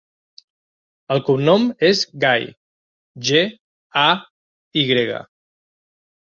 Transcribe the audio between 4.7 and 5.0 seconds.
i